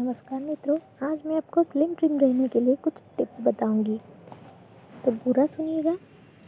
नमस्कार 0.00 0.40
मित्रों, 0.40 0.76
आज 1.02 1.22
मैं 1.26 1.36
आपको 1.36 1.62
स्लिम 1.62 1.92
ट्रिम 1.94 2.18
रहने 2.18 2.46
के 2.48 2.60
लिए 2.60 2.76
कुछ 2.76 2.92
टिप्स 3.18 3.40
बताऊँगी। 3.40 3.98
तो 5.04 5.12
पूरा 5.14 5.44
सुनिएगा, 5.46 5.94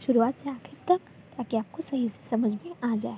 शुरुआत 0.05 0.37
से 0.37 0.49
आखिर 0.49 0.79
तक, 0.87 1.01
ताकि 1.37 1.57
आपको 1.57 1.81
सही 1.81 2.09
से 2.09 2.29
समझ 2.29 2.51
में 2.53 2.73
आ 2.83 2.95
जाए। 2.95 3.17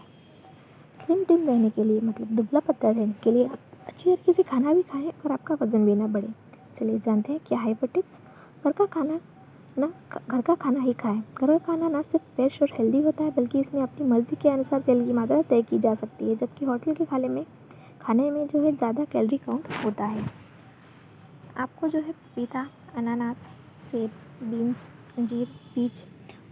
स्लिम 1.06 1.24
ट्रिम 1.24 1.48
रहने 1.48 1.70
के 1.70 1.84
लिए 1.84 2.02
मतलब 2.02 2.36
दुबला 2.36 2.60
पत्ता 2.60 2.90
रहने 2.90 3.14
के 3.24 3.32
लिए, 3.32 3.46
आप 3.46 3.60
अच्छी 3.88 4.10
तरीके 4.10 4.34
से 4.34 4.44
खाना 4.44 4.74
भी 4.74 4.82
खाएँ 4.82 5.08
और 5.08 5.32
आपका 5.32 5.58
वज़न 5.62 5.86
भी 5.86 5.96
ना 5.96 6.08
बढ़े। 6.08 6.28
चलिए 6.80 7.00
जानते 7.00 7.34
हैं 7.34 7.42
क्या 7.48 7.60
है 7.60 7.74
वो 7.74 7.88
टिप्स 7.88 8.20
घर 8.66 8.72
का 8.72 8.86
खाना 8.86 9.20
ना, 9.78 9.92
घर 10.30 10.42
का 10.42 10.54
खाना 10.56 10.80
ही 10.80 10.94
खाएँ। 10.94 11.18
घर 11.18 11.48
का 11.48 11.58
खाना 11.58 11.88
ना 11.90 12.02
सिर्फ़ 12.02 12.24
फ्रेश 12.36 12.62
और 12.62 12.70
हेल्दी 12.74 13.02
होता 13.02 13.24
है, 13.24 13.32
बल्कि 13.32 13.60
इसमें 13.60 13.82
अपनी 13.82 14.08
मर्ज़ी 14.08 14.36
के 14.42 14.50
अनुसार 14.50 14.82
तेल 14.82 15.06
की 15.06 15.14
मात्रा 15.14 15.42
तय 15.42 15.62
की 15.62 15.80
जा 15.80 15.94
सकती 15.96 16.30
है, 16.30 16.36
जबकि 16.36 16.66
होटल 16.66 16.94
के 16.94 17.06
खाने 17.06 17.28
में 17.28 17.46
खाने 18.02 18.30
में 18.32 18.46
जो 18.48 18.62
है 18.62 18.72
ज़्यादा 18.72 19.04
कैलोरी 19.04 19.38
काउंट 19.38 19.68
होता 19.86 20.06
है। 20.06 20.26
आपको 21.58 21.88
जो 21.88 22.00
है 22.00 22.12
पपीता 22.12 22.66
अनानास 22.98 23.48
सेब 23.92 24.10
बीन्स 24.44 24.88
अंजीर 25.18 25.48
पीच 25.76 26.04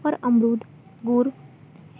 और 0.06 0.14
अमरूद, 0.24 0.64
गुड़, 1.06 1.28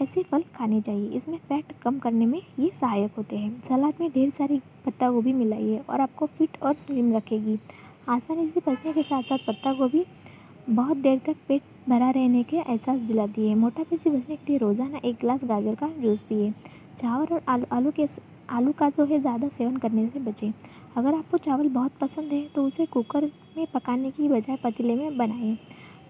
ऐसे 0.02 0.22
फल 0.22 0.42
खाने 0.56 0.80
चाहिए। 0.80 1.08
इसमें 1.08 1.38
फैट 1.38 1.72
कम 1.82 1.98
करने 1.98 2.26
में 2.26 2.40
ये 2.58 2.70
सहायक 2.70 3.14
होते 3.18 3.36
हैं। 3.36 3.60
सलाद 3.62 4.00
में 4.00 4.10
ढेर 4.12 4.30
सारी 4.30 4.60
पत्ता 4.86 5.10
गोभी 5.10 5.32
मिलाइए 5.32 5.78
और 5.80 6.00
आपको 6.00 6.26
फिट 6.28 6.62
और 6.62 6.74
स्लिम 6.74 7.14
रखेगी। 7.16 7.58
आसानी 8.08 8.48
से 8.48 8.60
पचने 8.60 8.92
के 8.92 9.02
साथ 9.02 9.22
साथ 9.22 9.46
पत्ता 9.46 9.72
गोभी 9.72 10.04
बहुत 10.66 10.96
देर 10.96 11.18
तक 11.26 11.36
पेट 11.48 11.62
भरा 11.88 12.08
रहने 12.10 12.42
के 12.42 12.56
एहसास 12.56 12.98
दिलाती 12.98 13.48
है। 13.48 13.54
मोटापे 13.54 13.96
से 13.96 14.10
बचने 14.10 14.36
के 14.36 14.46
लिए 14.48 14.58
रोज़ाना 14.58 15.00
एक 15.04 15.16
गिलास 15.16 15.40
गाजर 15.44 15.74
का 15.74 15.88
जूस 15.92 16.18
पिए। 16.28 16.50
चावल 16.96 17.34
और 17.34 17.42
आलू 17.48 17.66
आलू 17.72 17.90
के 17.90 18.06
आलू 18.50 18.72
का 18.72 18.88
जो 18.90 19.04
है 19.04 19.18
ज़्यादा 19.20 19.48
सेवन 19.48 19.76
करने 19.76 20.06
से 20.06 20.20
बचें। 20.20 20.50
अगर 20.96 21.14
आपको 21.14 21.38
चावल 21.38 21.68
बहुत 21.68 21.92
पसंद 22.00 22.32
है 22.32 22.42
तो 22.54 22.64
उसे 22.66 22.86
कुकर 22.86 23.24
में 23.56 23.66
पकाने 23.74 24.10
की 24.10 24.28
बजाय 24.28 24.56
पतीले 24.64 24.94
में 24.94 25.16
बनाएँ। 25.18 25.56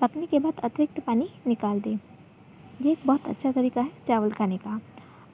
पकने 0.00 0.26
के 0.26 0.38
बाद 0.38 0.60
अतिरिक्त 0.60 1.00
पानी 1.00 1.28
निकाल 1.46 1.80
दें। 1.80 1.92
यह 1.92 2.90
एक 2.92 2.98
बहुत 3.06 3.26
अच्छा 3.28 3.52
तरीका 3.52 3.80
है 3.80 3.90
चावल 4.06 4.30
खाने 4.30 4.56
का। 4.58 4.80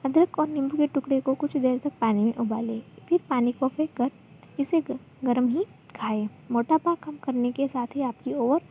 अदरक 0.05 0.39
और 0.39 0.47
नींबू 0.49 0.77
के 0.77 0.87
टुकड़े 0.89 1.21
को 1.21 1.33
कुछ 1.35 1.57
देर 1.57 1.77
तक 1.79 1.91
पानी 2.01 2.23
में 2.23 2.33
उबालें। 2.35 2.81
फिर 3.09 3.19
पानी 3.29 3.51
को 3.51 3.67
फेंक 3.67 3.93
कर 3.97 4.11
इसे 4.59 4.81
गर्म 4.81 5.47
ही 5.49 5.65
खाएँ। 5.95 6.27
मोटापा 6.51 6.95
कम 6.97 7.17
करने 7.23 7.51
के 7.51 7.67
साथ 7.67 7.95
ही 7.95 8.01
आपकी 8.03 8.33
ओवर 8.35 8.61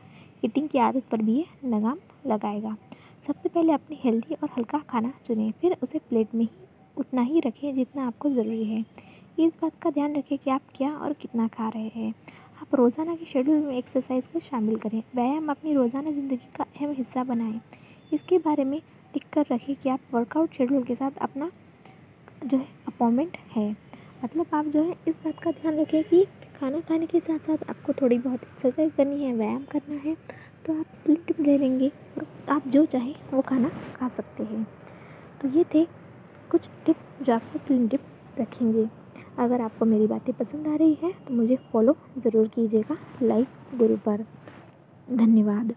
ईटिंग 0.44 0.68
की 0.68 0.78
आदत 0.78 1.02
पर 1.10 1.22
भी 1.22 1.32
ये 1.32 1.44
लगाम 1.66 1.98
लगाएगा। 2.26 2.76
सबसे 3.26 3.48
पहले 3.48 3.72
अपनी 3.72 3.98
हेल्दी 4.04 4.34
और 4.34 4.48
हल्का 4.56 4.78
खाना 4.90 5.12
चुनें, 5.26 5.50
फिर 5.60 5.76
उसे 5.82 5.98
प्लेट 5.98 6.34
में 6.34 6.44
ही 6.44 6.50
उतना 6.96 7.22
ही 7.22 7.40
रखें 7.40 7.74
जितना 7.74 8.06
आपको 8.06 8.30
ज़रूरी 8.30 8.64
है। 8.64 8.84
इस 9.38 9.52
बात 9.62 9.72
का 9.82 9.90
ध्यान 9.90 10.16
रखें 10.16 10.36
कि 10.38 10.50
आप 10.50 10.62
क्या 10.76 10.92
और 10.92 11.12
कितना 11.12 11.46
खा 11.48 11.68
रहे 11.68 11.90
हैं। 11.94 12.12
आप 12.62 12.74
रोज़ाना 12.74 13.14
के 13.16 13.24
शेड्यूल 13.24 13.58
में 13.58 13.76
एक्सरसाइज 13.76 14.26
को 14.26 14.40
शामिल 14.40 14.76
करें। 14.78 15.02
व्यायाम 15.14 15.48
अपनी 15.50 15.74
रोज़ाना 15.74 16.10
ज़िंदगी 16.10 16.48
का 16.56 16.64
अहम 16.64 16.90
हिस्सा 16.92 17.24
बनाएँ। 17.24 17.60
इसके 18.12 18.38
बारे 18.38 18.64
में 18.64 18.76
लिख 18.76 19.24
कर 19.32 19.46
रखें 19.52 19.74
कि 19.74 19.88
आप 19.88 20.00
वर्कआउट 20.14 20.52
शेड्यूल 20.52 20.82
के 20.82 20.94
साथ 20.94 21.18
अपना 21.20 21.50
जो 22.44 22.56
है 22.56 22.66
अपॉइंटमेंट 22.88 23.36
है। 23.56 23.70
मतलब 24.24 24.46
आप 24.54 24.66
जो 24.66 24.82
है, 24.82 24.96
इस 25.08 25.14
बात 25.24 25.38
का 25.42 25.50
ध्यान 25.50 25.78
रखें 25.80 26.02
कि 26.04 26.24
खाना 26.60 26.80
खाने 26.80 27.06
के 27.06 27.18
साथ 27.20 27.38
साथ 27.40 27.68
आपको 27.70 27.92
थोड़ी 28.00 28.18
बहुत 28.18 28.42
एक्सरसाइज 28.42 28.90
करनी 28.96 29.24
है, 29.24 29.32
व्यायाम 29.34 29.62
करना 29.70 29.94
है 30.00 30.14
तो 30.66 30.72
आप 30.72 30.86
स्लिम 30.94 31.44
रहेंगे 31.46 31.90
आप 32.50 32.66
जो 32.68 32.84
चाहें 32.86 33.14
वो 33.32 33.40
खाना 33.42 33.68
खा 33.96 34.08
सकते 34.08 34.42
हैं। 34.42 34.66
तो 35.40 35.48
ये 35.48 35.64
थे 35.74 35.84
कुछ 36.50 36.68
टिप्स 36.86 37.24
जो 37.24 37.34
आपको 37.34 37.58
स्लिम 37.58 37.86
टिप 37.88 38.00
रखेंगे। 38.40 38.88
अगर 39.38 39.60
आपको 39.60 39.84
मेरी 39.86 40.06
बातें 40.06 40.32
पसंद 40.34 40.66
आ 40.68 40.74
रही 40.76 40.98
है 41.02 41.12
तो 41.28 41.34
मुझे 41.34 41.56
फॉलो 41.72 41.96
ज़रूर 42.18 42.48
कीजिएगा 42.48 42.96
लाइक 43.22 43.78
गुरु 43.78 43.96
पर। 44.06 44.24
धन्यवाद। 45.08 45.74